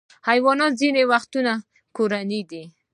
حیوانات 0.27 0.73
ځینې 0.81 1.03
وختونه 1.11 1.53
کورني 1.95 2.41
دي. 2.49 2.63